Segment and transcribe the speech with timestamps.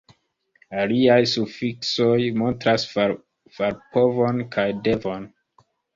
[0.83, 5.29] Aliaj sufiksoj montras farpovon kaj devon.